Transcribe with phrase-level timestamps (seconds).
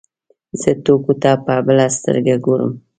[0.61, 2.71] زه ټوکو ته په بله سترګه ګورم.